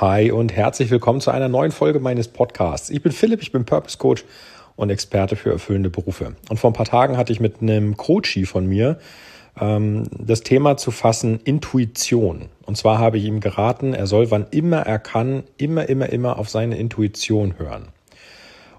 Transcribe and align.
Hi 0.00 0.30
und 0.30 0.52
herzlich 0.52 0.92
willkommen 0.92 1.20
zu 1.20 1.32
einer 1.32 1.48
neuen 1.48 1.72
Folge 1.72 1.98
meines 1.98 2.28
Podcasts. 2.28 2.88
Ich 2.88 3.02
bin 3.02 3.10
Philipp, 3.10 3.42
ich 3.42 3.50
bin 3.50 3.64
Purpose 3.64 3.98
Coach 3.98 4.24
und 4.76 4.90
Experte 4.90 5.34
für 5.34 5.50
erfüllende 5.50 5.90
Berufe. 5.90 6.36
Und 6.48 6.56
vor 6.60 6.70
ein 6.70 6.74
paar 6.74 6.86
Tagen 6.86 7.16
hatte 7.16 7.32
ich 7.32 7.40
mit 7.40 7.60
einem 7.60 7.96
Coachie 7.96 8.44
von 8.44 8.64
mir 8.64 9.00
ähm, 9.60 10.04
das 10.16 10.42
Thema 10.42 10.76
zu 10.76 10.92
fassen 10.92 11.40
Intuition. 11.42 12.48
Und 12.64 12.76
zwar 12.76 13.00
habe 13.00 13.18
ich 13.18 13.24
ihm 13.24 13.40
geraten, 13.40 13.92
er 13.92 14.06
soll, 14.06 14.30
wann 14.30 14.46
immer 14.52 14.82
er 14.82 15.00
kann, 15.00 15.42
immer, 15.56 15.88
immer, 15.88 16.08
immer 16.10 16.38
auf 16.38 16.48
seine 16.48 16.78
Intuition 16.78 17.58
hören. 17.58 17.88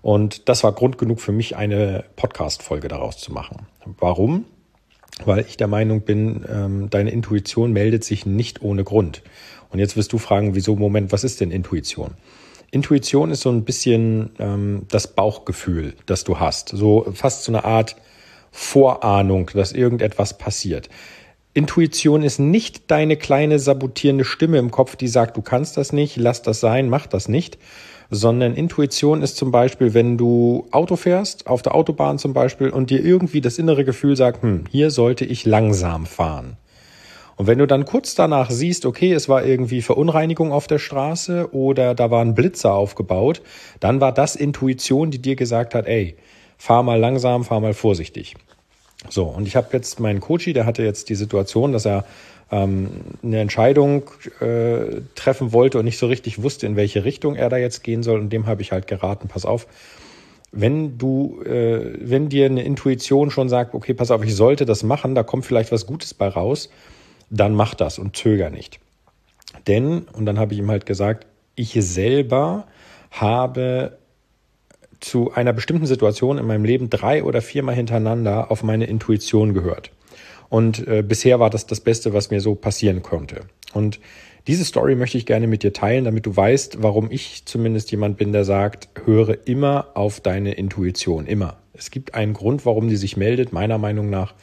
Und 0.02 0.48
das 0.48 0.64
war 0.64 0.72
Grund 0.72 0.98
genug 0.98 1.20
für 1.20 1.34
mich, 1.34 1.58
eine 1.58 2.06
Podcast-Folge 2.16 2.88
daraus 2.88 3.18
zu 3.18 3.34
machen. 3.34 3.68
Warum? 4.00 4.46
Weil 5.26 5.46
ich 5.48 5.58
der 5.58 5.68
Meinung 5.68 6.02
bin, 6.02 6.46
ähm, 6.50 6.90
deine 6.90 7.12
Intuition 7.12 7.74
meldet 7.74 8.04
sich 8.04 8.26
nicht 8.26 8.62
ohne 8.62 8.84
Grund. 8.84 9.22
Und 9.70 9.80
jetzt 9.80 9.98
wirst 9.98 10.14
du 10.14 10.18
fragen, 10.18 10.56
wieso, 10.56 10.76
Moment, 10.76 11.12
was 11.12 11.24
ist 11.24 11.42
denn 11.42 11.52
Intuition? 11.52 12.12
Intuition 12.72 13.32
ist 13.32 13.42
so 13.42 13.52
ein 13.52 13.66
bisschen 13.66 14.32
ähm, 14.40 14.84
das 14.90 15.08
Bauchgefühl, 15.16 15.94
das 16.06 16.24
du 16.24 16.40
hast. 16.40 16.70
So 16.70 17.12
fast 17.14 17.44
so 17.44 17.52
eine 17.52 17.64
Art 17.64 17.96
Vorahnung, 18.52 19.50
dass 19.54 19.72
irgendetwas 19.74 20.38
passiert. 20.38 20.90
Intuition 21.54 22.24
ist 22.24 22.40
nicht 22.40 22.92
deine 22.92 23.18
kleine 23.18 23.60
sabotierende 23.60 24.24
Stimme 24.24 24.60
im 24.60 24.72
Kopf, 24.72 24.96
die 24.96 25.08
sagt, 25.08 25.36
du 25.36 25.42
kannst 25.42 25.78
das 25.78 25.94
nicht, 25.94 26.16
lass 26.16 26.42
das 26.42 26.60
sein, 26.60 26.90
mach 26.90 27.08
das 27.08 27.28
nicht, 27.28 27.58
sondern 28.10 28.56
Intuition 28.56 29.22
ist 29.22 29.38
zum 29.38 29.52
Beispiel, 29.52 29.94
wenn 29.94 30.18
du 30.18 30.68
Auto 30.72 30.96
fährst, 30.96 31.48
auf 31.48 31.62
der 31.62 31.76
Autobahn 31.76 32.18
zum 32.18 32.34
Beispiel, 32.34 32.70
und 32.70 32.90
dir 32.90 33.04
irgendwie 33.04 33.42
das 33.42 33.60
innere 33.60 33.86
Gefühl 33.86 34.16
sagt, 34.16 34.42
hm, 34.42 34.64
hier 34.70 34.92
sollte 34.92 35.26
ich 35.26 35.46
langsam 35.46 36.06
fahren. 36.06 36.58
Und 37.36 37.48
wenn 37.48 37.60
du 37.60 37.68
dann 37.68 37.86
kurz 37.86 38.16
danach 38.16 38.52
siehst, 38.52 38.86
okay, 38.86 39.14
es 39.14 39.30
war 39.30 39.46
irgendwie 39.46 39.82
Verunreinigung 39.82 40.52
auf 40.52 40.68
der 40.68 40.80
Straße 40.80 41.54
oder 41.54 41.96
da 41.96 42.12
war 42.12 42.22
ein 42.22 42.36
Blitzer 42.36 42.74
aufgebaut, 42.74 43.42
dann 43.80 44.02
war 44.02 44.14
das 44.14 44.36
Intuition, 44.36 45.10
die 45.10 45.22
dir 45.22 45.38
gesagt 45.38 45.74
hat, 45.74 45.88
ey, 45.88 46.18
fahr 46.58 46.84
mal 46.84 47.00
langsam, 47.00 47.46
fahr 47.46 47.62
mal 47.62 47.74
vorsichtig. 47.74 48.36
So, 49.08 49.24
und 49.24 49.48
ich 49.48 49.56
habe 49.56 49.70
jetzt 49.72 50.02
meinen 50.02 50.20
Coachy, 50.20 50.52
der 50.52 50.66
hatte 50.66 50.84
jetzt 50.84 51.08
die 51.08 51.16
Situation, 51.16 51.72
dass 51.72 51.86
er 51.86 52.04
ähm, 52.52 52.90
eine 53.24 53.40
Entscheidung 53.40 54.10
äh, 54.40 55.02
treffen 55.16 55.54
wollte 55.54 55.80
und 55.80 55.86
nicht 55.86 55.98
so 55.98 56.08
richtig 56.08 56.42
wusste, 56.42 56.66
in 56.66 56.76
welche 56.76 57.04
Richtung 57.04 57.36
er 57.36 57.50
da 57.50 57.58
jetzt 57.58 57.84
gehen 57.84 58.04
soll. 58.04 58.20
Und 58.20 58.32
dem 58.32 58.48
habe 58.48 58.62
ich 58.62 58.72
halt 58.72 58.88
geraten, 58.88 59.28
pass 59.28 59.46
auf, 59.46 59.68
wenn 60.52 60.98
du, 60.98 61.42
äh, 61.44 61.94
wenn 62.00 62.30
dir 62.30 62.48
eine 62.48 62.64
Intuition 62.64 63.30
schon 63.30 63.50
sagt, 63.50 63.74
okay, 63.74 63.94
pass 63.94 64.12
auf, 64.12 64.24
ich 64.24 64.36
sollte 64.36 64.66
das 64.66 64.84
machen, 64.84 65.14
da 65.16 65.24
kommt 65.24 65.46
vielleicht 65.46 65.72
was 65.72 65.86
Gutes 65.86 66.14
bei 66.14 66.28
raus, 66.28 66.70
dann 67.30 67.54
mach 67.54 67.76
das 67.76 68.00
und 68.00 68.16
zöger 68.16 68.50
nicht. 68.50 68.80
Denn, 69.68 70.08
und 70.14 70.26
dann 70.26 70.40
habe 70.40 70.54
ich 70.54 70.60
ihm 70.60 70.72
halt 70.72 70.86
gesagt, 70.86 71.28
ich 71.56 71.74
selber 71.74 72.66
habe 73.12 73.98
zu 75.00 75.32
einer 75.34 75.54
bestimmten 75.54 75.86
Situation 75.86 76.38
in 76.38 76.46
meinem 76.46 76.66
Leben 76.66 76.90
drei 76.90 77.24
oder 77.24 77.42
viermal 77.42 77.76
hintereinander 77.76 78.52
auf 78.52 78.64
meine 78.64 78.86
Intuition 78.86 79.54
gehört. 79.54 79.92
Und 80.50 80.88
äh, 80.88 81.04
bisher 81.04 81.40
war 81.40 81.50
das 81.50 81.68
das 81.68 81.80
Beste, 81.80 82.14
was 82.14 82.32
mir 82.32 82.42
so 82.42 82.56
passieren 82.56 83.04
konnte. 83.04 83.42
Und 83.74 84.00
diese 84.48 84.66
Story 84.66 84.96
möchte 84.96 85.18
ich 85.18 85.28
gerne 85.28 85.48
mit 85.48 85.62
dir 85.62 85.74
teilen, 85.74 86.06
damit 86.06 86.26
du 86.26 86.36
weißt, 86.36 86.82
warum 86.82 87.12
ich 87.12 87.46
zumindest 87.46 87.92
jemand 87.92 88.18
bin, 88.18 88.32
der 88.32 88.46
sagt, 88.46 88.90
höre 89.06 89.48
immer 89.48 89.90
auf 89.94 90.22
deine 90.22 90.54
Intuition, 90.54 91.28
immer. 91.28 91.58
Es 91.74 91.92
gibt 91.92 92.16
einen 92.16 92.34
Grund, 92.34 92.66
warum 92.66 92.88
die 92.88 92.96
sich 92.96 93.16
meldet, 93.16 93.54
meiner 93.54 93.78
Meinung 93.78 94.10
nach 94.10 94.34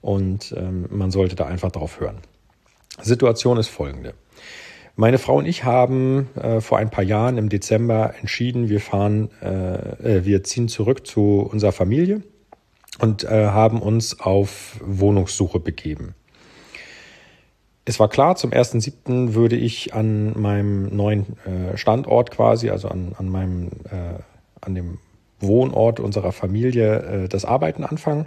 und 0.00 0.54
ähm, 0.56 0.86
man 0.90 1.10
sollte 1.10 1.34
da 1.34 1.46
einfach 1.46 1.72
drauf 1.72 1.98
hören. 1.98 2.18
Situation 3.02 3.58
ist 3.58 3.68
folgende. 3.68 4.14
Meine 4.94 5.18
Frau 5.18 5.36
und 5.38 5.46
ich 5.46 5.64
haben 5.64 6.28
äh, 6.36 6.60
vor 6.60 6.78
ein 6.78 6.90
paar 6.90 7.04
Jahren 7.04 7.36
im 7.36 7.48
Dezember 7.48 8.14
entschieden, 8.20 8.68
wir 8.68 8.80
fahren, 8.80 9.30
äh, 9.42 10.18
äh 10.18 10.24
wir 10.24 10.44
ziehen 10.44 10.68
zurück 10.68 11.06
zu 11.06 11.48
unserer 11.50 11.72
Familie 11.72 12.22
und 13.00 13.24
äh, 13.24 13.46
haben 13.46 13.80
uns 13.80 14.20
auf 14.20 14.80
Wohnungssuche 14.84 15.60
begeben. 15.60 16.14
Es 17.84 17.98
war 17.98 18.08
klar, 18.08 18.36
zum 18.36 18.50
1.7. 18.50 19.34
würde 19.34 19.56
ich 19.56 19.94
an 19.94 20.38
meinem 20.38 20.94
neuen 20.94 21.38
äh, 21.46 21.76
Standort 21.76 22.30
quasi, 22.30 22.68
also 22.68 22.88
an, 22.88 23.14
an 23.16 23.30
meinem, 23.30 23.70
äh, 23.90 24.20
an 24.60 24.74
dem 24.74 24.98
Wohnort 25.40 25.98
unserer 25.98 26.32
Familie, 26.32 27.24
äh, 27.24 27.28
das 27.28 27.44
Arbeiten 27.44 27.84
anfangen 27.84 28.26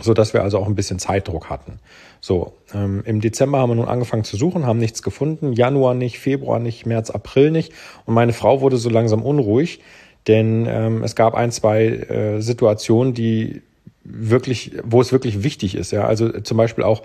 so 0.00 0.14
dass 0.14 0.32
wir 0.32 0.42
also 0.42 0.58
auch 0.58 0.66
ein 0.66 0.74
bisschen 0.74 0.98
Zeitdruck 0.98 1.50
hatten. 1.50 1.80
So, 2.20 2.54
ähm, 2.74 3.02
im 3.04 3.20
Dezember 3.20 3.58
haben 3.58 3.70
wir 3.70 3.74
nun 3.74 3.88
angefangen 3.88 4.24
zu 4.24 4.36
suchen, 4.36 4.66
haben 4.66 4.78
nichts 4.78 5.02
gefunden, 5.02 5.52
Januar 5.52 5.94
nicht, 5.94 6.18
Februar 6.18 6.58
nicht, 6.58 6.86
März, 6.86 7.10
April 7.10 7.50
nicht 7.50 7.72
und 8.06 8.14
meine 8.14 8.32
Frau 8.32 8.60
wurde 8.60 8.76
so 8.76 8.90
langsam 8.90 9.22
unruhig, 9.22 9.80
denn 10.26 10.66
ähm, 10.68 11.02
es 11.02 11.14
gab 11.16 11.34
ein, 11.34 11.50
zwei 11.50 11.86
äh, 11.86 12.40
Situationen, 12.40 13.14
die 13.14 13.62
wirklich, 14.10 14.72
wo 14.84 15.00
es 15.00 15.12
wirklich 15.12 15.42
wichtig 15.42 15.74
ist. 15.74 15.90
Ja, 15.90 16.06
also 16.06 16.40
zum 16.40 16.56
Beispiel 16.56 16.84
auch 16.84 17.02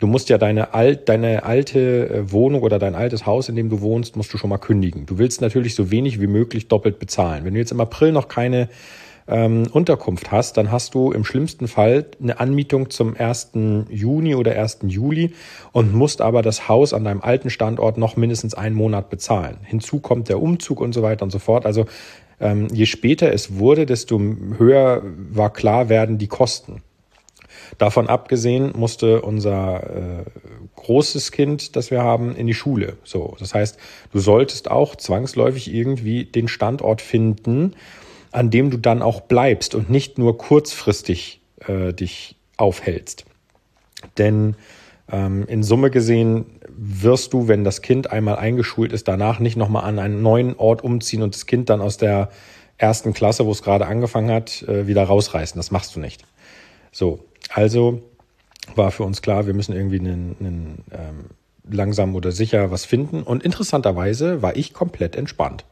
Du 0.00 0.06
musst 0.06 0.30
ja 0.30 0.38
deine, 0.38 0.72
alt, 0.72 1.10
deine 1.10 1.42
alte 1.42 2.08
äh, 2.08 2.32
Wohnung 2.32 2.62
oder 2.62 2.78
dein 2.78 2.94
altes 2.94 3.26
Haus, 3.26 3.50
in 3.50 3.54
dem 3.54 3.68
du 3.68 3.82
wohnst, 3.82 4.16
musst 4.16 4.32
du 4.32 4.38
schon 4.38 4.48
mal 4.48 4.56
kündigen. 4.56 5.04
Du 5.04 5.18
willst 5.18 5.42
natürlich 5.42 5.74
so 5.74 5.90
wenig 5.90 6.22
wie 6.22 6.26
möglich 6.26 6.68
doppelt 6.68 6.98
bezahlen. 6.98 7.44
Wenn 7.44 7.52
du 7.52 7.60
jetzt 7.60 7.70
im 7.70 7.80
April 7.80 8.10
noch 8.10 8.28
keine 8.28 8.70
ähm, 9.28 9.66
Unterkunft 9.70 10.32
hast, 10.32 10.56
dann 10.56 10.72
hast 10.72 10.94
du 10.94 11.12
im 11.12 11.22
schlimmsten 11.22 11.68
Fall 11.68 12.06
eine 12.20 12.40
Anmietung 12.40 12.88
zum 12.88 13.14
1. 13.14 13.50
Juni 13.90 14.34
oder 14.34 14.52
1. 14.52 14.78
Juli 14.86 15.34
und 15.72 15.92
musst 15.94 16.22
aber 16.22 16.40
das 16.40 16.66
Haus 16.66 16.94
an 16.94 17.04
deinem 17.04 17.20
alten 17.20 17.50
Standort 17.50 17.98
noch 17.98 18.16
mindestens 18.16 18.54
einen 18.54 18.74
Monat 18.74 19.10
bezahlen. 19.10 19.58
Hinzu 19.64 20.00
kommt 20.00 20.30
der 20.30 20.40
Umzug 20.40 20.80
und 20.80 20.94
so 20.94 21.02
weiter 21.02 21.24
und 21.24 21.30
so 21.30 21.38
fort. 21.38 21.66
Also 21.66 21.84
ähm, 22.40 22.68
je 22.72 22.86
später 22.86 23.32
es 23.32 23.58
wurde, 23.58 23.86
desto 23.86 24.18
höher 24.58 25.02
war 25.04 25.52
klar 25.52 25.88
werden 25.88 26.18
die 26.18 26.28
Kosten. 26.28 26.82
Davon 27.78 28.08
abgesehen 28.08 28.72
musste 28.74 29.22
unser 29.22 29.82
äh, 29.82 30.24
großes 30.76 31.32
Kind, 31.32 31.76
das 31.76 31.90
wir 31.90 32.02
haben, 32.02 32.34
in 32.34 32.46
die 32.46 32.54
Schule. 32.54 32.96
So, 33.04 33.36
das 33.38 33.54
heißt, 33.54 33.78
du 34.12 34.18
solltest 34.18 34.70
auch 34.70 34.96
zwangsläufig 34.96 35.72
irgendwie 35.72 36.24
den 36.24 36.48
Standort 36.48 37.00
finden, 37.00 37.74
an 38.32 38.50
dem 38.50 38.70
du 38.70 38.76
dann 38.76 39.02
auch 39.02 39.22
bleibst 39.22 39.74
und 39.74 39.90
nicht 39.90 40.18
nur 40.18 40.38
kurzfristig 40.38 41.40
äh, 41.66 41.92
dich 41.92 42.36
aufhältst. 42.56 43.24
Denn 44.18 44.56
in 45.12 45.62
Summe 45.62 45.90
gesehen 45.90 46.46
wirst 46.68 47.32
du, 47.32 47.48
wenn 47.48 47.64
das 47.64 47.82
Kind 47.82 48.12
einmal 48.12 48.36
eingeschult 48.36 48.92
ist, 48.92 49.08
danach 49.08 49.40
nicht 49.40 49.56
nochmal 49.56 49.84
an 49.84 49.98
einen 49.98 50.22
neuen 50.22 50.56
Ort 50.56 50.84
umziehen 50.84 51.22
und 51.22 51.34
das 51.34 51.46
Kind 51.46 51.68
dann 51.68 51.80
aus 51.80 51.96
der 51.96 52.30
ersten 52.78 53.12
Klasse, 53.12 53.44
wo 53.44 53.50
es 53.50 53.62
gerade 53.62 53.86
angefangen 53.86 54.30
hat, 54.30 54.62
äh, 54.62 54.86
wieder 54.86 55.04
rausreißen. 55.04 55.58
Das 55.58 55.70
machst 55.70 55.94
du 55.94 56.00
nicht. 56.00 56.24
So, 56.92 57.24
also 57.52 58.02
war 58.74 58.90
für 58.90 59.04
uns 59.04 59.22
klar, 59.22 59.46
wir 59.46 59.54
müssen 59.54 59.74
irgendwie 59.74 59.98
einen, 59.98 60.36
einen 60.40 60.84
ähm, 60.92 61.24
langsam 61.70 62.14
oder 62.14 62.32
sicher 62.32 62.70
was 62.70 62.84
finden. 62.84 63.22
Und 63.22 63.42
interessanterweise 63.42 64.42
war 64.42 64.56
ich 64.56 64.72
komplett 64.72 65.16
entspannt. 65.16 65.64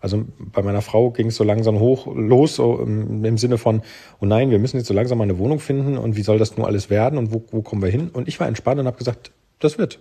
Also 0.00 0.24
bei 0.38 0.62
meiner 0.62 0.82
Frau 0.82 1.10
ging 1.10 1.28
es 1.28 1.36
so 1.36 1.44
langsam 1.44 1.78
hoch 1.80 2.06
los, 2.14 2.56
so 2.56 2.78
im, 2.78 3.38
Sinne 3.38 3.58
von, 3.58 3.82
oh 4.20 4.26
nein, 4.26 4.50
wir 4.50 4.58
müssen 4.58 4.76
jetzt 4.76 4.86
so 4.86 4.94
langsam 4.94 5.18
mal 5.18 5.24
eine 5.24 5.38
Wohnung 5.38 5.58
finden 5.58 5.96
und 5.98 6.16
wie 6.16 6.22
soll 6.22 6.38
das 6.38 6.56
nur 6.56 6.66
alles 6.66 6.90
werden 6.90 7.18
und 7.18 7.32
wo, 7.32 7.44
wo 7.50 7.62
kommen 7.62 7.82
wir 7.82 7.88
hin? 7.88 8.10
Und 8.12 8.28
ich 8.28 8.38
war 8.38 8.46
entspannt 8.46 8.78
und 8.78 8.86
habe 8.86 8.98
gesagt, 8.98 9.32
das 9.58 9.78
wird. 9.78 9.98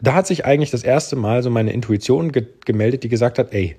Da 0.00 0.14
hat 0.14 0.26
sich 0.26 0.44
eigentlich 0.44 0.70
das 0.70 0.82
erste 0.82 1.14
Mal 1.14 1.42
so 1.42 1.50
meine 1.50 1.72
Intuition 1.72 2.32
ge 2.32 2.46
gemeldet, 2.64 3.04
die 3.04 3.08
gesagt 3.08 3.38
hat, 3.38 3.52
ey, 3.52 3.76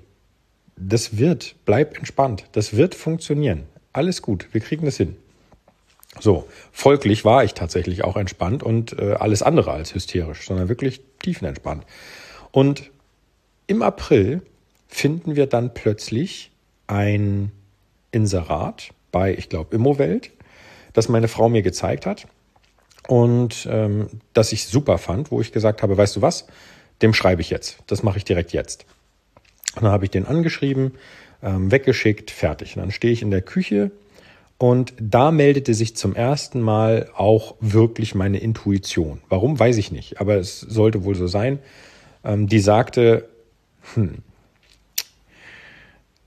das 0.76 1.18
wird, 1.18 1.54
bleib 1.66 1.96
entspannt, 1.98 2.46
das 2.52 2.76
wird 2.76 2.94
funktionieren. 2.94 3.64
Alles 3.92 4.22
gut, 4.22 4.48
wir 4.52 4.60
kriegen 4.60 4.86
das 4.86 4.96
hin. 4.96 5.16
So, 6.20 6.48
folglich 6.72 7.24
war 7.24 7.44
ich 7.44 7.54
tatsächlich 7.54 8.04
auch 8.04 8.16
entspannt 8.16 8.62
und 8.62 8.98
äh, 8.98 9.14
alles 9.14 9.42
andere 9.42 9.72
als 9.72 9.94
hysterisch, 9.94 10.46
sondern 10.46 10.68
wirklich 10.68 11.00
tiefenentspannt. 11.22 11.84
Und 12.52 12.90
im 13.66 13.82
April 13.82 14.42
finden 14.88 15.36
wir 15.36 15.46
dann 15.46 15.74
plötzlich 15.74 16.52
ein 16.86 17.50
Inserat 18.10 18.90
bei, 19.10 19.34
ich 19.34 19.48
glaube, 19.48 19.74
Immowelt, 19.74 20.30
das 20.92 21.08
meine 21.08 21.28
Frau 21.28 21.48
mir 21.48 21.62
gezeigt 21.62 22.06
hat 22.06 22.26
und 23.08 23.66
ähm, 23.70 24.08
das 24.32 24.52
ich 24.52 24.66
super 24.66 24.98
fand, 24.98 25.30
wo 25.30 25.40
ich 25.40 25.52
gesagt 25.52 25.82
habe, 25.82 25.96
weißt 25.96 26.16
du 26.16 26.22
was, 26.22 26.46
dem 27.02 27.12
schreibe 27.12 27.42
ich 27.42 27.50
jetzt, 27.50 27.78
das 27.86 28.02
mache 28.02 28.18
ich 28.18 28.24
direkt 28.24 28.52
jetzt. 28.52 28.86
Und 29.74 29.82
dann 29.82 29.92
habe 29.92 30.04
ich 30.04 30.10
den 30.10 30.26
angeschrieben, 30.26 30.92
ähm, 31.42 31.70
weggeschickt, 31.70 32.30
fertig. 32.30 32.76
Und 32.76 32.82
dann 32.82 32.90
stehe 32.92 33.12
ich 33.12 33.22
in 33.22 33.30
der 33.30 33.42
Küche 33.42 33.90
und 34.58 34.94
da 35.00 35.30
meldete 35.30 35.74
sich 35.74 35.96
zum 35.96 36.14
ersten 36.14 36.60
Mal 36.60 37.10
auch 37.16 37.56
wirklich 37.60 38.14
meine 38.14 38.38
Intuition. 38.38 39.20
Warum, 39.28 39.58
weiß 39.58 39.76
ich 39.78 39.90
nicht, 39.90 40.20
aber 40.20 40.36
es 40.36 40.60
sollte 40.60 41.04
wohl 41.04 41.14
so 41.14 41.26
sein. 41.26 41.58
Ähm, 42.24 42.46
die 42.46 42.60
sagte, 42.60 43.28
hm, 43.94 44.18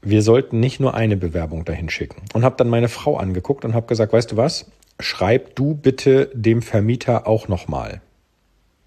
wir 0.01 0.21
sollten 0.21 0.59
nicht 0.59 0.79
nur 0.79 0.93
eine 0.93 1.17
Bewerbung 1.17 1.65
dahin 1.65 1.89
schicken. 1.89 2.21
Und 2.33 2.43
habe 2.43 2.55
dann 2.57 2.69
meine 2.69 2.89
Frau 2.89 3.17
angeguckt 3.17 3.65
und 3.65 3.73
habe 3.73 3.87
gesagt, 3.87 4.13
weißt 4.13 4.33
du 4.33 4.37
was, 4.37 4.71
schreib 4.99 5.55
du 5.55 5.73
bitte 5.73 6.29
dem 6.33 6.61
Vermieter 6.61 7.27
auch 7.27 7.47
nochmal. 7.47 8.01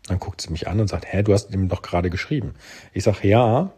Dann 0.07 0.19
guckt 0.19 0.41
sie 0.41 0.51
mich 0.51 0.69
an 0.69 0.81
und 0.81 0.89
sagt, 0.89 1.07
hä, 1.13 1.23
du 1.23 1.33
hast 1.33 1.53
ihm 1.53 1.69
doch 1.69 1.83
gerade 1.83 2.11
geschrieben. 2.11 2.55
Ich 2.93 3.05
sage, 3.05 3.29
ja, 3.29 3.73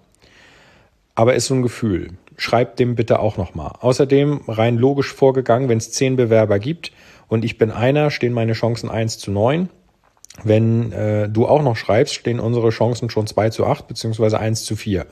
aber 1.14 1.35
ist 1.35 1.47
so 1.47 1.55
ein 1.55 1.62
Gefühl. 1.62 2.11
Schreib 2.37 2.76
dem 2.76 2.94
bitte 2.94 3.20
auch 3.20 3.37
nochmal. 3.37 3.73
Außerdem 3.81 4.43
rein 4.49 4.76
logisch 4.76 5.12
vorgegangen, 5.12 5.69
wenn 5.69 5.79
es 5.79 5.93
zehn 5.93 6.17
Bewerber 6.17 6.59
gibt 6.59 6.93
und 7.29 7.44
ich 7.44 7.59
bin 7.59 7.70
einer, 7.70 8.11
stehen 8.11 8.32
meine 8.32 8.53
Chancen 8.53 8.91
eins 8.91 9.19
zu 9.19 9.31
neun. 9.31 9.69
Wenn 10.44 10.93
äh, 10.93 11.29
du 11.29 11.47
auch 11.47 11.62
noch 11.62 11.76
schreibst, 11.76 12.14
stehen 12.14 12.41
unsere 12.41 12.70
Chancen 12.70 13.11
schon 13.11 13.26
zwei 13.26 13.50
zu 13.50 13.67
acht 13.67 13.87
beziehungsweise 13.87 14.38
eins 14.38 14.64
zu 14.64 14.76
vier. 14.76 15.06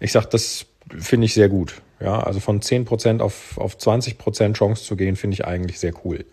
Ich 0.00 0.12
sag, 0.12 0.26
das 0.26 0.66
finde 0.98 1.24
ich 1.24 1.34
sehr 1.34 1.48
gut. 1.48 1.82
Ja, 2.00 2.20
also 2.20 2.40
von 2.40 2.62
zehn 2.62 2.84
Prozent 2.84 3.20
auf, 3.20 3.58
auf 3.58 3.76
20% 3.76 4.54
Chance 4.54 4.84
zu 4.84 4.96
gehen, 4.96 5.16
finde 5.16 5.34
ich 5.34 5.44
eigentlich 5.44 5.78
sehr 5.78 5.92
cool. 6.04 6.24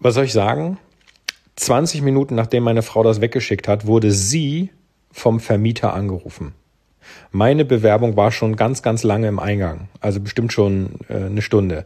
Was 0.00 0.14
soll 0.14 0.24
ich 0.24 0.32
sagen? 0.32 0.78
20 1.56 2.02
Minuten 2.02 2.34
nachdem 2.34 2.62
meine 2.62 2.82
Frau 2.82 3.02
das 3.02 3.20
weggeschickt 3.20 3.66
hat, 3.66 3.86
wurde 3.86 4.12
sie 4.12 4.70
vom 5.10 5.40
Vermieter 5.40 5.94
angerufen. 5.94 6.54
Meine 7.30 7.64
Bewerbung 7.64 8.16
war 8.16 8.32
schon 8.32 8.56
ganz, 8.56 8.82
ganz 8.82 9.02
lange 9.02 9.28
im 9.28 9.38
Eingang, 9.38 9.88
also 10.00 10.20
bestimmt 10.20 10.52
schon 10.52 11.00
äh, 11.08 11.14
eine 11.14 11.42
Stunde. 11.42 11.84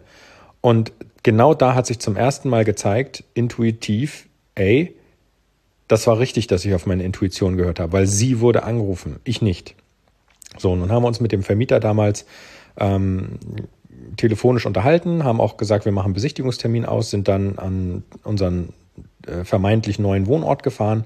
Und 0.60 0.92
genau 1.22 1.54
da 1.54 1.74
hat 1.74 1.86
sich 1.86 1.98
zum 1.98 2.16
ersten 2.16 2.48
Mal 2.48 2.64
gezeigt, 2.64 3.24
intuitiv, 3.34 4.28
ey, 4.54 4.94
das 5.88 6.06
war 6.06 6.18
richtig, 6.18 6.46
dass 6.46 6.64
ich 6.64 6.74
auf 6.74 6.86
meine 6.86 7.04
Intuition 7.04 7.56
gehört 7.56 7.80
habe, 7.80 7.92
weil 7.92 8.06
sie 8.06 8.40
wurde 8.40 8.62
angerufen, 8.62 9.16
ich 9.24 9.42
nicht. 9.42 9.74
So, 10.58 10.76
nun 10.76 10.90
haben 10.92 11.02
wir 11.02 11.08
uns 11.08 11.20
mit 11.20 11.32
dem 11.32 11.42
Vermieter 11.42 11.80
damals 11.80 12.24
ähm, 12.78 13.38
telefonisch 14.16 14.66
unterhalten, 14.66 15.24
haben 15.24 15.40
auch 15.40 15.56
gesagt, 15.56 15.84
wir 15.84 15.92
machen 15.92 16.12
Besichtigungstermin 16.12 16.84
aus, 16.84 17.10
sind 17.10 17.28
dann 17.28 17.58
an 17.58 18.04
unseren 18.22 18.70
äh, 19.26 19.44
vermeintlich 19.44 19.98
neuen 19.98 20.26
Wohnort 20.26 20.62
gefahren 20.62 21.04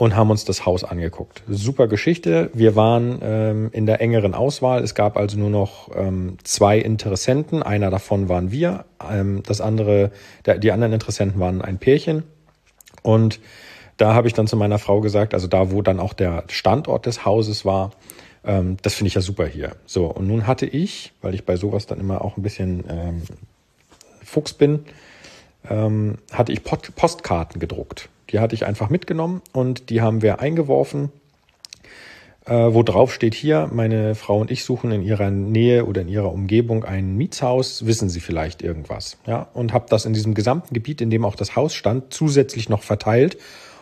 und 0.00 0.16
haben 0.16 0.30
uns 0.30 0.46
das 0.46 0.64
Haus 0.64 0.82
angeguckt. 0.82 1.42
Super 1.46 1.86
Geschichte. 1.86 2.48
Wir 2.54 2.74
waren 2.74 3.18
ähm, 3.20 3.68
in 3.72 3.84
der 3.84 4.00
engeren 4.00 4.32
Auswahl. 4.32 4.82
Es 4.82 4.94
gab 4.94 5.18
also 5.18 5.38
nur 5.38 5.50
noch 5.50 5.90
ähm, 5.94 6.38
zwei 6.42 6.78
Interessenten. 6.78 7.62
Einer 7.62 7.90
davon 7.90 8.30
waren 8.30 8.50
wir. 8.50 8.86
Ähm, 9.06 9.42
das 9.44 9.60
andere, 9.60 10.10
der, 10.46 10.56
die 10.56 10.72
anderen 10.72 10.94
Interessenten 10.94 11.38
waren 11.38 11.60
ein 11.60 11.76
Pärchen. 11.76 12.22
Und 13.02 13.40
da 13.98 14.14
habe 14.14 14.26
ich 14.26 14.32
dann 14.32 14.46
zu 14.46 14.56
meiner 14.56 14.78
Frau 14.78 15.02
gesagt, 15.02 15.34
also 15.34 15.46
da, 15.46 15.70
wo 15.70 15.82
dann 15.82 16.00
auch 16.00 16.14
der 16.14 16.44
Standort 16.48 17.04
des 17.04 17.26
Hauses 17.26 17.66
war, 17.66 17.90
ähm, 18.42 18.78
das 18.80 18.94
finde 18.94 19.08
ich 19.08 19.14
ja 19.16 19.20
super 19.20 19.46
hier. 19.46 19.76
So, 19.84 20.06
und 20.06 20.26
nun 20.26 20.46
hatte 20.46 20.64
ich, 20.64 21.12
weil 21.20 21.34
ich 21.34 21.44
bei 21.44 21.56
sowas 21.56 21.84
dann 21.84 22.00
immer 22.00 22.24
auch 22.24 22.38
ein 22.38 22.42
bisschen 22.42 22.84
ähm, 22.88 23.22
Fuchs 24.24 24.54
bin, 24.54 24.86
ähm, 25.68 26.16
hatte 26.32 26.52
ich 26.52 26.62
Postkarten 26.64 27.60
gedruckt. 27.60 28.08
Die 28.30 28.38
hatte 28.38 28.54
ich 28.54 28.66
einfach 28.66 28.90
mitgenommen 28.90 29.42
und 29.52 29.90
die 29.90 30.00
haben 30.00 30.22
wir 30.22 30.40
eingeworfen, 30.40 31.10
äh, 32.46 32.52
wo 32.52 32.82
drauf 32.82 33.12
steht 33.12 33.34
hier, 33.34 33.68
meine 33.72 34.14
Frau 34.14 34.38
und 34.38 34.50
ich 34.50 34.64
suchen 34.64 34.92
in 34.92 35.02
ihrer 35.02 35.30
Nähe 35.30 35.84
oder 35.84 36.00
in 36.00 36.08
ihrer 36.08 36.32
Umgebung 36.32 36.84
ein 36.84 37.16
Mietshaus, 37.16 37.86
wissen 37.86 38.08
Sie 38.08 38.20
vielleicht 38.20 38.62
irgendwas? 38.62 39.18
Ja, 39.26 39.48
und 39.54 39.72
habe 39.72 39.86
das 39.88 40.04
in 40.04 40.14
diesem 40.14 40.34
gesamten 40.34 40.74
Gebiet, 40.74 41.00
in 41.00 41.10
dem 41.10 41.24
auch 41.24 41.34
das 41.34 41.54
Haus 41.56 41.74
stand, 41.74 42.12
zusätzlich 42.12 42.68
noch 42.68 42.82
verteilt, 42.82 43.36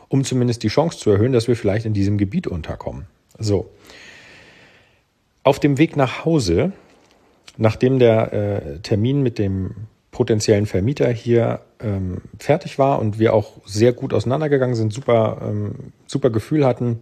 um 0.09 0.25
zumindest 0.25 0.63
die 0.63 0.69
Chance 0.69 0.99
zu 0.99 1.11
erhöhen, 1.11 1.33
dass 1.33 1.49
wir 1.49 1.57
vielleicht 1.57 1.87
in 1.87 1.95
diesem 1.95 2.19
Gebiet 2.19 2.47
unterkommen. 2.47 3.07
So. 3.39 3.71
Auf 5.45 5.61
dem 5.61 5.79
Weg 5.79 5.97
nach 5.97 6.25
Hause, 6.25 6.73
nachdem 7.57 7.99
der 7.99 8.33
äh, 8.33 8.79
Termin 8.81 9.23
mit 9.23 9.39
dem 9.39 9.75
potenziellen 10.11 10.67
Vermieter 10.67 11.11
hier 11.11 11.61
ähm, 11.81 12.23
fertig 12.39 12.79
war 12.79 12.99
und 12.99 13.19
wir 13.19 13.35
auch 13.35 13.53
sehr 13.65 13.93
gut 13.93 14.13
auseinandergegangen 14.13 14.75
sind, 14.75 14.93
super, 14.93 15.39
ähm, 15.43 15.93
super 16.07 16.31
Gefühl 16.31 16.67
hatten, 16.67 17.01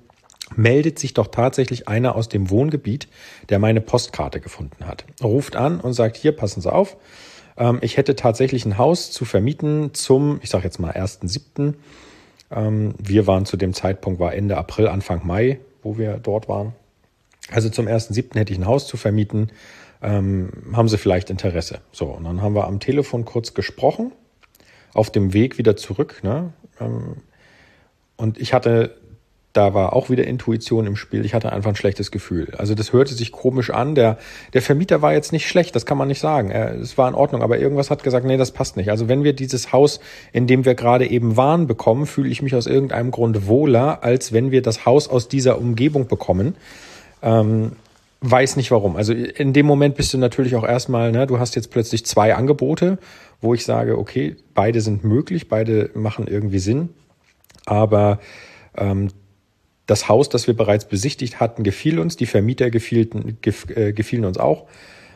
meldet 0.55 0.99
sich 0.99 1.15
doch 1.15 1.29
tatsächlich 1.29 1.89
einer 1.89 2.15
aus 2.15 2.29
dem 2.29 2.51
Wohngebiet, 2.51 3.09
der 3.49 3.59
meine 3.59 3.81
Postkarte 3.81 4.41
gefunden 4.41 4.87
hat. 4.87 5.05
Ruft 5.23 5.57
an 5.57 5.81
und 5.81 5.93
sagt, 5.93 6.17
hier, 6.17 6.33
passen 6.33 6.61
Sie 6.61 6.73
auf, 6.73 6.97
ähm, 7.57 7.79
ich 7.81 7.97
hätte 7.97 8.17
tatsächlich 8.17 8.65
ein 8.65 8.79
Haus 8.79 9.11
zu 9.11 9.25
vermieten 9.25 9.95
zum, 9.95 10.39
ich 10.43 10.51
sage 10.51 10.65
jetzt 10.65 10.79
mal, 10.79 10.93
1.7. 10.93 11.75
Ähm, 12.51 12.95
wir 12.99 13.27
waren 13.27 13.47
zu 13.47 13.57
dem 13.57 13.75
Zeitpunkt, 13.75 14.21
war 14.21 14.35
Ende 14.35 14.57
April, 14.57 14.89
Anfang 14.89 15.27
Mai, 15.27 15.59
wo 15.83 15.99
wir 15.99 16.19
dort 16.19 16.49
waren. 16.49 16.75
Also 17.51 17.69
zum 17.69 17.87
1.7. 17.87 18.39
hätte 18.39 18.53
ich 18.53 18.59
ein 18.59 18.67
Haus 18.67 18.87
zu 18.87 18.97
vermieten. 18.97 19.51
Ähm, 20.03 20.51
haben 20.73 20.89
Sie 20.89 20.99
vielleicht 20.99 21.31
Interesse? 21.31 21.81
So, 21.93 22.07
und 22.07 22.25
dann 22.25 22.43
haben 22.43 22.55
wir 22.55 22.67
am 22.67 22.81
Telefon 22.81 23.25
kurz 23.25 23.55
gesprochen, 23.55 24.13
auf 24.97 25.11
dem 25.11 25.33
Weg 25.33 25.59
wieder 25.59 25.77
zurück. 25.77 26.21
Ne? 26.23 26.53
Ähm, 26.81 27.17
und 28.17 28.39
ich 28.39 28.55
hatte, 28.55 28.97
da 29.53 29.75
war 29.75 29.95
auch 29.95 30.11
wieder 30.11 30.27
Intuition 30.27 30.87
im 30.87 30.97
Spiel. 30.97 31.25
Ich 31.25 31.35
hatte 31.35 31.53
einfach 31.53 31.71
ein 31.71 31.77
schlechtes 31.77 32.11
Gefühl. 32.11 32.53
Also 32.57 32.75
das 32.75 32.93
hörte 32.93 33.15
sich 33.15 33.33
komisch 33.33 33.71
an. 33.71 33.95
Der, 33.95 34.19
der 34.55 34.63
Vermieter 34.63 35.03
war 35.03 35.13
jetzt 35.13 35.33
nicht 35.33 35.49
schlecht, 35.49 35.75
das 35.77 35.87
kann 35.87 35.99
man 35.99 36.09
nicht 36.09 36.21
sagen. 36.21 36.51
Es 36.51 36.97
war 36.99 37.09
in 37.09 37.15
Ordnung, 37.15 37.43
aber 37.43 37.59
irgendwas 37.59 37.91
hat 37.91 38.03
gesagt, 38.03 38.27
nee, 38.27 38.37
das 38.37 38.53
passt 38.53 38.77
nicht. 38.77 38.91
Also 38.91 39.09
wenn 39.09 39.25
wir 39.25 39.35
dieses 39.35 39.73
Haus, 39.73 40.01
in 40.33 40.47
dem 40.47 40.65
wir 40.65 40.75
gerade 40.75 41.07
eben 41.07 41.37
waren, 41.37 41.67
bekommen, 41.67 42.07
fühle 42.07 42.29
ich 42.29 42.43
mich 42.43 42.55
aus 42.55 42.67
irgendeinem 42.67 43.11
Grund 43.11 43.47
wohler, 43.47 44.03
als 44.03 44.33
wenn 44.33 44.51
wir 44.51 44.63
das 44.63 44.87
Haus 44.87 45.09
aus 45.09 45.29
dieser 45.29 45.59
Umgebung 45.59 46.07
bekommen. 46.07 46.57
Ähm, 47.23 47.73
weiß 48.31 48.57
nicht 48.57 48.71
warum. 48.71 48.97
Also 48.97 49.13
in 49.13 49.53
dem 49.53 49.67
Moment 49.67 49.95
bist 49.95 50.13
du 50.13 50.19
natürlich 50.19 50.57
auch 50.57 50.65
erstmal, 50.65 51.13
ne, 51.13 51.27
du 51.27 51.39
hast 51.39 51.55
jetzt 51.55 51.71
plötzlich 51.71 52.05
zwei 52.05 52.35
Angebote, 52.35 52.99
wo 53.41 53.55
ich 53.55 53.65
sage, 53.65 53.99
okay, 53.99 54.37
beide 54.55 54.81
sind 54.81 55.05
möglich, 55.05 55.49
beide 55.49 55.91
machen 55.95 56.27
irgendwie 56.27 56.59
Sinn. 56.59 56.91
Aber 57.67 58.21
ähm, 58.77 59.09
das 59.87 60.09
Haus, 60.09 60.29
das 60.29 60.47
wir 60.47 60.57
bereits 60.57 60.87
besichtigt 60.87 61.39
hatten, 61.41 61.63
gefiel 61.63 61.99
uns, 61.99 62.17
die 62.17 62.27
Vermieter 62.27 62.71
gefielten, 62.71 63.39
gef, 63.41 63.69
äh, 63.71 63.93
gefielen 63.93 64.25
uns 64.25 64.39
auch. 64.39 64.67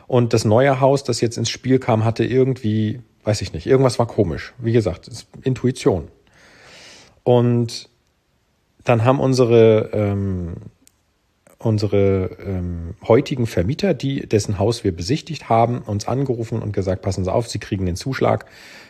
Und 0.07 0.33
das 0.33 0.45
neue 0.45 0.79
Haus, 0.79 1.03
das 1.03 1.21
jetzt 1.21 1.37
ins 1.37 1.49
Spiel 1.49 1.79
kam, 1.79 2.05
hatte 2.05 2.23
irgendwie, 2.23 3.01
weiß 3.23 3.41
ich 3.41 3.53
nicht, 3.53 3.65
irgendwas 3.65 3.99
war 3.99 4.07
komisch. 4.07 4.53
Wie 4.59 4.71
gesagt, 4.71 5.09
Intuition. 5.43 6.07
Und 7.23 7.89
dann 8.83 9.03
haben 9.03 9.19
unsere 9.19 9.89
ähm, 9.93 10.53
unsere 11.65 12.37
ähm, 12.45 12.95
heutigen 13.07 13.47
Vermieter, 13.47 13.93
die 13.93 14.27
dessen 14.27 14.59
Haus 14.59 14.83
wir 14.83 14.95
besichtigt 14.95 15.49
haben, 15.49 15.79
uns 15.79 16.07
angerufen 16.07 16.61
und 16.61 16.73
gesagt, 16.73 17.01
passen 17.01 17.23
Sie 17.23 17.31
auf, 17.31 17.47
Sie 17.47 17.59
kriegen 17.59 17.85
den 17.85 17.95
Zuschlag. 17.95 18.45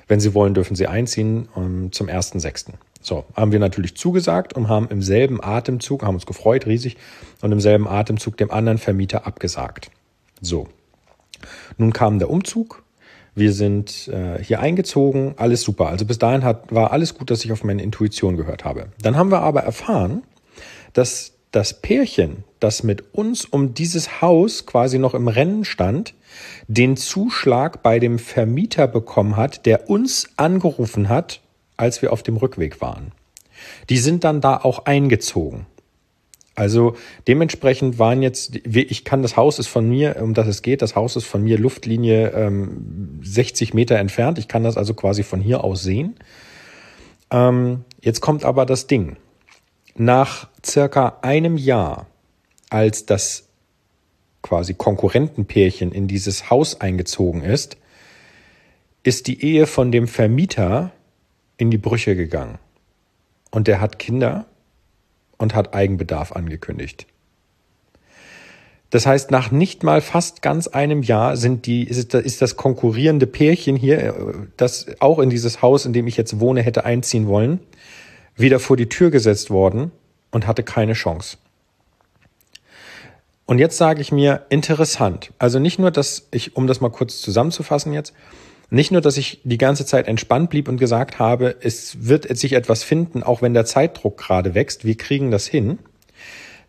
Wenn 0.07 0.19
Sie 0.19 0.33
wollen, 0.33 0.53
dürfen 0.53 0.75
Sie 0.75 0.87
einziehen 0.87 1.47
um, 1.55 1.83
ähm, 1.83 1.91
zum 1.91 2.07
1.6. 2.07 2.73
So, 3.01 3.25
haben 3.35 3.51
wir 3.51 3.59
natürlich 3.59 3.95
zugesagt 3.95 4.53
und 4.53 4.67
haben 4.67 4.87
im 4.89 5.01
selben 5.01 5.43
Atemzug, 5.43 6.03
haben 6.03 6.15
uns 6.15 6.25
gefreut, 6.25 6.67
riesig, 6.67 6.97
und 7.41 7.51
im 7.51 7.59
selben 7.59 7.87
Atemzug 7.87 8.37
dem 8.37 8.51
anderen 8.51 8.77
Vermieter 8.77 9.25
abgesagt. 9.25 9.89
So. 10.39 10.67
Nun 11.77 11.93
kam 11.93 12.19
der 12.19 12.29
Umzug. 12.29 12.83
Wir 13.33 13.53
sind 13.53 14.09
äh, 14.09 14.43
hier 14.43 14.59
eingezogen, 14.59 15.35
alles 15.37 15.61
super. 15.61 15.87
Also 15.87 16.05
bis 16.05 16.19
dahin 16.19 16.43
hat, 16.43 16.71
war 16.73 16.91
alles 16.91 17.15
gut, 17.15 17.31
dass 17.31 17.43
ich 17.45 17.51
auf 17.51 17.63
meine 17.63 17.81
Intuition 17.81 18.37
gehört 18.37 18.65
habe. 18.65 18.87
Dann 19.01 19.15
haben 19.15 19.31
wir 19.31 19.39
aber 19.39 19.61
erfahren, 19.61 20.23
dass 20.93 21.33
das 21.51 21.81
Pärchen, 21.81 22.43
das 22.59 22.83
mit 22.83 23.13
uns 23.13 23.45
um 23.45 23.73
dieses 23.73 24.21
Haus 24.21 24.65
quasi 24.65 24.99
noch 24.99 25.13
im 25.13 25.27
Rennen 25.27 25.65
stand, 25.65 26.13
den 26.67 26.95
Zuschlag 26.95 27.83
bei 27.83 27.99
dem 27.99 28.19
Vermieter 28.19 28.87
bekommen 28.87 29.35
hat, 29.35 29.65
der 29.65 29.89
uns 29.89 30.29
angerufen 30.37 31.09
hat, 31.09 31.41
als 31.75 32.01
wir 32.01 32.13
auf 32.13 32.23
dem 32.23 32.37
Rückweg 32.37 32.79
waren. 32.81 33.11
Die 33.89 33.97
sind 33.97 34.23
dann 34.23 34.41
da 34.41 34.57
auch 34.57 34.85
eingezogen. 34.85 35.65
Also 36.55 36.95
dementsprechend 37.27 37.97
waren 37.97 38.21
jetzt, 38.21 38.55
ich 38.65 39.05
kann 39.05 39.21
das 39.21 39.37
Haus 39.37 39.57
ist 39.57 39.67
von 39.67 39.87
mir, 39.87 40.17
um 40.21 40.33
das 40.33 40.47
es 40.47 40.61
geht, 40.61 40.81
das 40.81 40.95
Haus 40.95 41.15
ist 41.15 41.25
von 41.25 41.43
mir 41.43 41.57
Luftlinie 41.57 42.31
ähm, 42.31 43.19
60 43.23 43.73
Meter 43.73 43.97
entfernt. 43.97 44.37
Ich 44.37 44.47
kann 44.47 44.63
das 44.63 44.77
also 44.77 44.93
quasi 44.93 45.23
von 45.23 45.39
hier 45.41 45.63
aus 45.63 45.81
sehen. 45.81 46.15
Ähm, 47.31 47.85
jetzt 48.01 48.21
kommt 48.21 48.43
aber 48.43 48.65
das 48.65 48.87
Ding. 48.87 49.17
Nach 49.95 50.49
circa 50.65 51.19
einem 51.21 51.57
Jahr, 51.57 52.07
als 52.69 53.05
das 53.05 53.49
quasi 54.41 54.73
Konkurrentenpärchen 54.73 55.91
in 55.91 56.07
dieses 56.07 56.49
Haus 56.49 56.81
eingezogen 56.81 57.43
ist, 57.43 57.77
ist 59.03 59.27
die 59.27 59.43
Ehe 59.43 59.67
von 59.67 59.91
dem 59.91 60.07
Vermieter 60.07 60.91
in 61.57 61.71
die 61.71 61.77
Brüche 61.77 62.15
gegangen. 62.15 62.57
Und 63.51 63.67
der 63.67 63.81
hat 63.81 63.99
Kinder 63.99 64.45
und 65.37 65.53
hat 65.53 65.73
Eigenbedarf 65.73 66.31
angekündigt. 66.31 67.07
Das 68.91 69.05
heißt, 69.05 69.31
nach 69.31 69.51
nicht 69.51 69.83
mal 69.83 70.01
fast 70.01 70.41
ganz 70.41 70.67
einem 70.67 71.01
Jahr 71.01 71.37
sind 71.37 71.65
die, 71.65 71.83
ist 71.83 72.13
das 72.13 72.55
konkurrierende 72.57 73.25
Pärchen 73.25 73.77
hier, 73.77 74.49
das 74.57 74.87
auch 74.99 75.19
in 75.19 75.29
dieses 75.29 75.61
Haus, 75.61 75.85
in 75.85 75.93
dem 75.93 76.07
ich 76.07 76.17
jetzt 76.17 76.39
wohne, 76.39 76.61
hätte 76.61 76.83
einziehen 76.83 77.27
wollen, 77.27 77.61
wieder 78.41 78.59
vor 78.59 78.77
die 78.77 78.89
Tür 78.89 79.11
gesetzt 79.11 79.49
worden 79.49 79.91
und 80.31 80.47
hatte 80.47 80.63
keine 80.63 80.93
Chance. 80.93 81.37
Und 83.45 83.59
jetzt 83.59 83.77
sage 83.77 84.01
ich 84.01 84.11
mir, 84.11 84.45
interessant. 84.49 85.31
Also 85.37 85.59
nicht 85.59 85.77
nur, 85.77 85.91
dass 85.91 86.27
ich, 86.31 86.55
um 86.55 86.67
das 86.67 86.79
mal 86.81 86.89
kurz 86.89 87.21
zusammenzufassen 87.21 87.93
jetzt, 87.93 88.13
Nicht 88.73 88.89
nur, 88.93 89.01
dass 89.01 89.17
ich 89.17 89.41
die 89.43 89.57
ganze 89.57 89.85
Zeit 89.85 90.07
entspannt 90.07 90.49
blieb 90.49 90.69
und 90.69 90.77
gesagt 90.77 91.19
habe, 91.19 91.57
es 91.59 92.07
wird 92.07 92.37
sich 92.37 92.53
etwas 92.53 92.83
finden, 92.83 93.21
auch 93.21 93.41
wenn 93.41 93.53
der 93.53 93.65
Zeitdruck 93.65 94.17
gerade 94.17 94.55
wächst, 94.55 94.85
wir 94.85 94.95
kriegen 94.95 95.29
das 95.29 95.45
hin. 95.45 95.77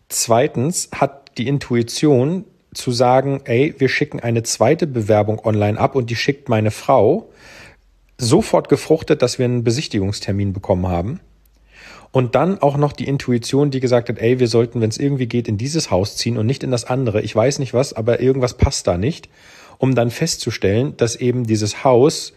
Zweitens 0.09 0.89
hat 0.93 1.37
die 1.37 1.47
Intuition 1.47 2.43
zu 2.73 2.91
sagen, 2.91 3.39
ey, 3.45 3.73
wir 3.77 3.87
schicken 3.87 4.19
eine 4.19 4.43
zweite 4.43 4.85
Bewerbung 4.85 5.39
online 5.45 5.79
ab 5.79 5.95
und 5.95 6.09
die 6.09 6.17
schickt 6.17 6.49
meine 6.49 6.71
Frau, 6.71 7.31
sofort 8.17 8.67
gefruchtet, 8.67 9.21
dass 9.21 9.39
wir 9.39 9.45
einen 9.45 9.63
Besichtigungstermin 9.63 10.51
bekommen 10.51 10.87
haben. 10.87 11.21
Und 12.13 12.35
dann 12.35 12.59
auch 12.59 12.77
noch 12.77 12.93
die 12.93 13.07
Intuition, 13.07 13.71
die 13.71 13.81
gesagt 13.81 14.07
hat, 14.07 14.19
ey, 14.19 14.39
wir 14.39 14.47
sollten, 14.47 14.79
wenn 14.79 14.89
es 14.89 14.97
irgendwie 14.97 15.27
geht, 15.27 15.49
in 15.49 15.57
dieses 15.57 15.91
Haus 15.91 16.15
ziehen 16.15 16.37
und 16.37 16.45
nicht 16.45 16.63
in 16.63 16.71
das 16.71 16.85
andere. 16.85 17.21
Ich 17.21 17.35
weiß 17.35 17.59
nicht 17.59 17.73
was, 17.73 17.91
aber 17.91 18.21
irgendwas 18.21 18.53
passt 18.53 18.87
da 18.87 18.97
nicht 18.97 19.27
um 19.83 19.95
dann 19.95 20.11
festzustellen, 20.11 20.95
dass 20.95 21.17
eben 21.17 21.45
dieses 21.45 21.83
Haus 21.83 22.31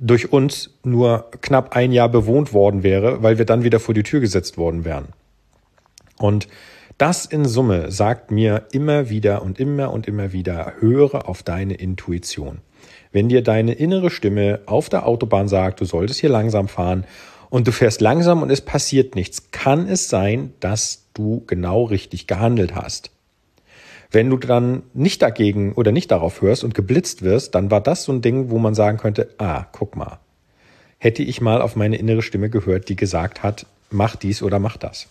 durch 0.00 0.32
uns 0.32 0.70
nur 0.82 1.30
knapp 1.40 1.76
ein 1.76 1.92
Jahr 1.92 2.08
bewohnt 2.08 2.52
worden 2.52 2.82
wäre, 2.82 3.22
weil 3.22 3.38
wir 3.38 3.44
dann 3.44 3.62
wieder 3.62 3.78
vor 3.78 3.94
die 3.94 4.02
Tür 4.02 4.18
gesetzt 4.18 4.58
worden 4.58 4.84
wären. 4.84 5.06
Und 6.18 6.48
das 6.98 7.24
in 7.24 7.44
Summe 7.44 7.92
sagt 7.92 8.32
mir 8.32 8.66
immer 8.72 9.08
wieder 9.08 9.42
und 9.42 9.60
immer 9.60 9.92
und 9.92 10.08
immer 10.08 10.32
wieder, 10.32 10.72
höre 10.80 11.28
auf 11.28 11.44
deine 11.44 11.74
Intuition. 11.74 12.58
Wenn 13.12 13.28
dir 13.28 13.42
deine 13.42 13.74
innere 13.74 14.10
Stimme 14.10 14.60
auf 14.66 14.88
der 14.88 15.06
Autobahn 15.06 15.46
sagt, 15.46 15.80
du 15.80 15.84
solltest 15.84 16.18
hier 16.18 16.30
langsam 16.30 16.66
fahren 16.66 17.04
und 17.50 17.66
du 17.66 17.72
fährst 17.72 18.00
langsam 18.00 18.42
und 18.42 18.50
es 18.50 18.60
passiert 18.60 19.14
nichts, 19.14 19.50
kann 19.50 19.88
es 19.88 20.08
sein, 20.08 20.52
dass 20.60 21.06
du 21.14 21.42
genau 21.46 21.84
richtig 21.84 22.26
gehandelt 22.26 22.74
hast. 22.74 23.10
Wenn 24.10 24.30
du 24.30 24.38
dann 24.38 24.82
nicht 24.94 25.20
dagegen 25.20 25.72
oder 25.74 25.92
nicht 25.92 26.10
darauf 26.10 26.40
hörst 26.40 26.64
und 26.64 26.74
geblitzt 26.74 27.22
wirst, 27.22 27.54
dann 27.54 27.70
war 27.70 27.82
das 27.82 28.04
so 28.04 28.12
ein 28.12 28.22
Ding, 28.22 28.50
wo 28.50 28.58
man 28.58 28.74
sagen 28.74 28.96
könnte, 28.96 29.28
ah, 29.38 29.66
guck 29.72 29.96
mal, 29.96 30.18
hätte 30.98 31.22
ich 31.22 31.40
mal 31.40 31.60
auf 31.60 31.76
meine 31.76 31.96
innere 31.96 32.22
Stimme 32.22 32.48
gehört, 32.48 32.88
die 32.88 32.96
gesagt 32.96 33.42
hat, 33.42 33.66
mach 33.90 34.16
dies 34.16 34.42
oder 34.42 34.58
mach 34.58 34.76
das. 34.78 35.08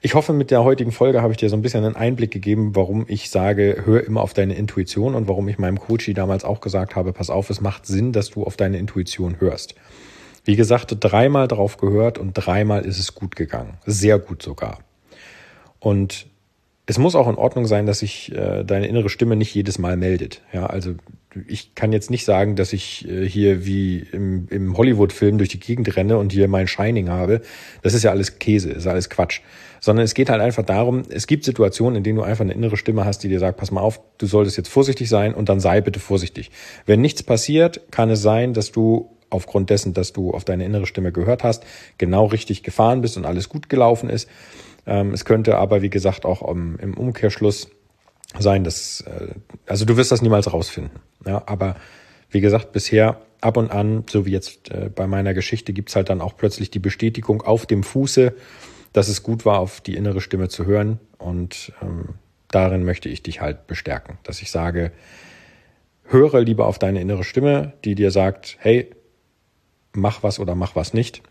Ich 0.00 0.14
hoffe, 0.14 0.32
mit 0.32 0.52
der 0.52 0.62
heutigen 0.62 0.92
Folge 0.92 1.22
habe 1.22 1.32
ich 1.32 1.38
dir 1.38 1.48
so 1.48 1.56
ein 1.56 1.62
bisschen 1.62 1.84
einen 1.84 1.96
Einblick 1.96 2.30
gegeben, 2.30 2.76
warum 2.76 3.04
ich 3.08 3.30
sage, 3.30 3.82
hör 3.84 4.04
immer 4.04 4.20
auf 4.20 4.32
deine 4.32 4.54
Intuition 4.54 5.16
und 5.16 5.26
warum 5.26 5.48
ich 5.48 5.58
meinem 5.58 5.80
Coachy 5.80 6.14
damals 6.14 6.44
auch 6.44 6.60
gesagt 6.60 6.94
habe, 6.94 7.12
pass 7.12 7.30
auf, 7.30 7.50
es 7.50 7.60
macht 7.60 7.86
Sinn, 7.86 8.12
dass 8.12 8.30
du 8.30 8.44
auf 8.44 8.56
deine 8.56 8.78
Intuition 8.78 9.40
hörst. 9.40 9.74
Wie 10.48 10.56
gesagt, 10.56 10.96
dreimal 11.00 11.46
drauf 11.46 11.76
gehört 11.76 12.16
und 12.16 12.32
dreimal 12.32 12.86
ist 12.86 12.98
es 12.98 13.14
gut 13.14 13.36
gegangen. 13.36 13.74
Sehr 13.84 14.18
gut 14.18 14.40
sogar. 14.40 14.78
Und 15.78 16.26
es 16.86 16.96
muss 16.96 17.14
auch 17.14 17.28
in 17.28 17.34
Ordnung 17.34 17.66
sein, 17.66 17.84
dass 17.84 17.98
sich 17.98 18.34
äh, 18.34 18.64
deine 18.64 18.86
innere 18.86 19.10
Stimme 19.10 19.36
nicht 19.36 19.54
jedes 19.54 19.78
Mal 19.78 19.98
meldet. 19.98 20.40
Ja, 20.54 20.64
also 20.64 20.94
ich 21.46 21.74
kann 21.74 21.92
jetzt 21.92 22.10
nicht 22.10 22.24
sagen, 22.24 22.56
dass 22.56 22.72
ich 22.72 23.06
äh, 23.06 23.28
hier 23.28 23.66
wie 23.66 23.98
im, 24.10 24.48
im 24.48 24.74
Hollywood-Film 24.74 25.36
durch 25.36 25.50
die 25.50 25.60
Gegend 25.60 25.94
renne 25.96 26.16
und 26.16 26.32
hier 26.32 26.48
mein 26.48 26.66
Shining 26.66 27.10
habe. 27.10 27.42
Das 27.82 27.92
ist 27.92 28.02
ja 28.02 28.10
alles 28.10 28.38
Käse, 28.38 28.70
ist 28.70 28.86
alles 28.86 29.10
Quatsch. 29.10 29.42
Sondern 29.80 30.06
es 30.06 30.14
geht 30.14 30.30
halt 30.30 30.40
einfach 30.40 30.64
darum, 30.64 31.02
es 31.10 31.26
gibt 31.26 31.44
Situationen, 31.44 31.96
in 31.96 32.04
denen 32.04 32.16
du 32.16 32.22
einfach 32.22 32.46
eine 32.46 32.54
innere 32.54 32.78
Stimme 32.78 33.04
hast, 33.04 33.18
die 33.18 33.28
dir 33.28 33.38
sagt, 33.38 33.58
pass 33.58 33.70
mal 33.70 33.82
auf, 33.82 34.00
du 34.16 34.26
solltest 34.26 34.56
jetzt 34.56 34.70
vorsichtig 34.70 35.10
sein 35.10 35.34
und 35.34 35.50
dann 35.50 35.60
sei 35.60 35.82
bitte 35.82 36.00
vorsichtig. 36.00 36.50
Wenn 36.86 37.02
nichts 37.02 37.22
passiert, 37.22 37.82
kann 37.90 38.08
es 38.08 38.22
sein, 38.22 38.54
dass 38.54 38.72
du 38.72 39.10
aufgrund 39.30 39.70
dessen, 39.70 39.94
dass 39.94 40.12
du 40.12 40.32
auf 40.32 40.44
deine 40.44 40.64
innere 40.64 40.86
Stimme 40.86 41.12
gehört 41.12 41.44
hast, 41.44 41.64
genau 41.98 42.26
richtig 42.26 42.62
gefahren 42.62 43.00
bist 43.00 43.16
und 43.16 43.26
alles 43.26 43.48
gut 43.48 43.68
gelaufen 43.68 44.08
ist. 44.08 44.28
Ähm, 44.86 45.12
es 45.12 45.24
könnte 45.24 45.56
aber, 45.56 45.82
wie 45.82 45.90
gesagt, 45.90 46.24
auch 46.24 46.42
im 46.42 46.94
Umkehrschluss 46.96 47.68
sein, 48.38 48.64
dass, 48.64 49.02
äh, 49.02 49.34
also 49.66 49.84
du 49.84 49.96
wirst 49.96 50.12
das 50.12 50.22
niemals 50.22 50.52
rausfinden. 50.52 51.00
Ja, 51.26 51.42
aber 51.46 51.76
wie 52.30 52.40
gesagt, 52.40 52.72
bisher 52.72 53.20
ab 53.40 53.56
und 53.56 53.70
an, 53.70 54.04
so 54.10 54.26
wie 54.26 54.32
jetzt 54.32 54.70
äh, 54.70 54.90
bei 54.94 55.06
meiner 55.06 55.34
Geschichte, 55.34 55.72
gibt's 55.72 55.96
halt 55.96 56.10
dann 56.10 56.20
auch 56.20 56.36
plötzlich 56.36 56.70
die 56.70 56.78
Bestätigung 56.78 57.42
auf 57.42 57.66
dem 57.66 57.82
Fuße, 57.82 58.34
dass 58.92 59.08
es 59.08 59.22
gut 59.22 59.44
war, 59.44 59.60
auf 59.60 59.80
die 59.80 59.94
innere 59.94 60.20
Stimme 60.20 60.48
zu 60.48 60.66
hören. 60.66 60.98
Und 61.18 61.72
ähm, 61.82 62.14
darin 62.48 62.84
möchte 62.84 63.08
ich 63.08 63.22
dich 63.22 63.40
halt 63.40 63.66
bestärken, 63.66 64.18
dass 64.24 64.42
ich 64.42 64.50
sage, 64.50 64.92
höre 66.04 66.40
lieber 66.40 66.66
auf 66.66 66.78
deine 66.78 67.00
innere 67.00 67.24
Stimme, 67.24 67.74
die 67.84 67.94
dir 67.94 68.10
sagt, 68.10 68.56
hey, 68.60 68.90
mach 69.92 70.22
was 70.22 70.38
oder 70.38 70.54
mach 70.54 70.76
was 70.76 70.94
nicht. 70.94 71.22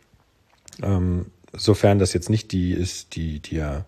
Ähm, 0.82 1.28
sofern 1.54 2.00
das 2.00 2.14
jetzt 2.14 2.30
nicht 2.30 2.52
die 2.52 2.72
ist, 2.72 3.16
die 3.16 3.40
dir 3.40 3.86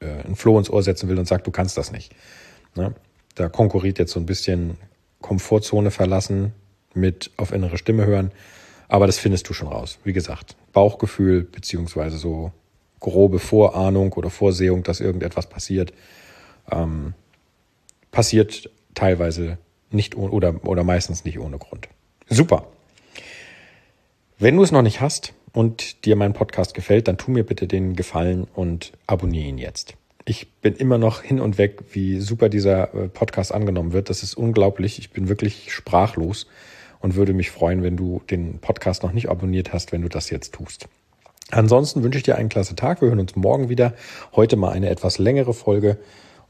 äh, 0.00 0.24
ein 0.24 0.36
Floh 0.36 0.58
ins 0.58 0.70
Ohr 0.70 0.82
setzen 0.82 1.08
will 1.08 1.18
und 1.18 1.26
sagt, 1.26 1.46
du 1.46 1.50
kannst 1.50 1.76
das 1.76 1.92
nicht. 1.92 2.14
Ne? 2.74 2.94
Da 3.34 3.48
konkurriert 3.48 3.98
jetzt 3.98 4.12
so 4.12 4.20
ein 4.20 4.26
bisschen 4.26 4.76
Komfortzone 5.20 5.90
verlassen 5.90 6.52
mit 6.94 7.30
auf 7.36 7.52
innere 7.52 7.78
Stimme 7.78 8.06
hören. 8.06 8.32
Aber 8.88 9.06
das 9.06 9.18
findest 9.18 9.48
du 9.48 9.52
schon 9.52 9.68
raus. 9.68 9.98
Wie 10.04 10.12
gesagt, 10.12 10.56
Bauchgefühl 10.72 11.42
beziehungsweise 11.42 12.18
so 12.18 12.52
grobe 13.00 13.38
Vorahnung 13.38 14.12
oder 14.12 14.30
Vorsehung, 14.30 14.82
dass 14.82 15.00
irgendetwas 15.00 15.48
passiert, 15.48 15.92
ähm, 16.70 17.14
passiert 18.10 18.70
teilweise 18.94 19.58
nicht 19.90 20.16
oder, 20.16 20.64
oder 20.66 20.84
meistens 20.84 21.24
nicht 21.24 21.38
ohne 21.38 21.58
Grund. 21.58 21.88
Super. 22.28 22.66
Wenn 24.38 24.56
du 24.56 24.62
es 24.62 24.72
noch 24.72 24.82
nicht 24.82 25.00
hast, 25.00 25.34
und 25.56 26.04
dir 26.04 26.16
mein 26.16 26.34
Podcast 26.34 26.74
gefällt, 26.74 27.08
dann 27.08 27.16
tu 27.16 27.30
mir 27.30 27.42
bitte 27.42 27.66
den 27.66 27.96
Gefallen 27.96 28.46
und 28.54 28.92
abonniere 29.06 29.48
ihn 29.48 29.56
jetzt. 29.56 29.94
Ich 30.26 30.52
bin 30.60 30.74
immer 30.74 30.98
noch 30.98 31.22
hin 31.22 31.40
und 31.40 31.56
weg, 31.56 31.82
wie 31.92 32.20
super 32.20 32.50
dieser 32.50 32.92
äh, 32.94 33.08
Podcast 33.08 33.54
angenommen 33.54 33.94
wird. 33.94 34.10
Das 34.10 34.22
ist 34.22 34.34
unglaublich. 34.34 34.98
Ich 34.98 35.12
bin 35.12 35.30
wirklich 35.30 35.72
sprachlos 35.72 36.46
und 37.00 37.14
würde 37.14 37.32
mich 37.32 37.50
freuen, 37.50 37.82
wenn 37.82 37.96
du 37.96 38.20
den 38.28 38.58
Podcast 38.58 39.02
noch 39.02 39.12
nicht 39.12 39.30
abonniert 39.30 39.72
hast, 39.72 39.92
wenn 39.92 40.02
du 40.02 40.10
das 40.10 40.28
jetzt 40.28 40.52
tust. 40.52 40.88
Ansonsten 41.50 42.02
wünsche 42.02 42.18
ich 42.18 42.24
dir 42.24 42.36
einen 42.36 42.50
klasse 42.50 42.76
Tag. 42.76 43.00
Wir 43.00 43.08
hören 43.08 43.20
uns 43.20 43.34
morgen 43.34 43.70
wieder. 43.70 43.94
Heute 44.34 44.56
mal 44.56 44.72
eine 44.72 44.90
etwas 44.90 45.16
längere 45.16 45.54
Folge 45.54 45.96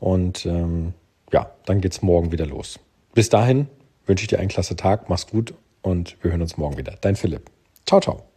und 0.01 0.47
ähm, 0.47 0.95
ja, 1.33 1.53
dann 1.65 1.81
geht's 1.81 2.03
morgen 2.03 2.33
wieder 2.33 2.47
los. 2.47 2.81
Bis 3.15 3.29
dahin 3.29 3.69
wünsche 4.05 4.25
ich 4.25 4.29
dir 4.29 4.41
einen 4.41 4.49
klasse 4.49 4.75
Tag. 4.75 5.09
Mach's 5.09 5.29
gut 5.29 5.55
und 5.83 6.17
wir 6.23 6.33
hören 6.33 6.43
uns 6.43 6.57
morgen 6.57 6.77
wieder. 6.77 6.97
Dein 7.01 7.15
Philipp. 7.15 7.56
Ciao, 7.87 8.01
ciao. 8.01 8.36